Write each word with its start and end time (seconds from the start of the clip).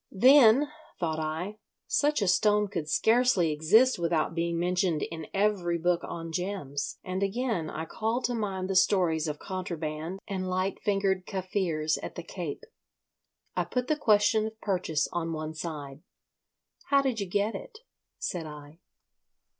Then, 0.09 0.71
thought 0.99 1.19
I, 1.19 1.59
such 1.85 2.23
a 2.23 2.27
stone 2.27 2.69
could 2.69 2.89
scarcely 2.89 3.51
exist 3.51 3.99
without 3.99 4.33
being 4.33 4.57
mentioned 4.57 5.03
in 5.03 5.27
every 5.31 5.77
book 5.77 6.01
on 6.03 6.31
gems, 6.31 6.97
and 7.03 7.21
again 7.21 7.69
I 7.69 7.85
called 7.85 8.23
to 8.25 8.33
mind 8.33 8.67
the 8.67 8.73
stories 8.75 9.27
of 9.27 9.37
contraband 9.37 10.17
and 10.27 10.49
light 10.49 10.79
fingered 10.81 11.27
Kaffirs 11.27 11.99
at 12.01 12.15
the 12.15 12.23
Cape. 12.23 12.63
I 13.55 13.63
put 13.63 13.85
the 13.89 13.95
question 13.95 14.47
of 14.47 14.59
purchase 14.59 15.07
on 15.13 15.33
one 15.33 15.53
side. 15.53 16.01
"How 16.85 17.03
did 17.03 17.19
you 17.19 17.27
get 17.27 17.53
it?" 17.53 17.77
said 18.17 18.47
I. 18.47 18.79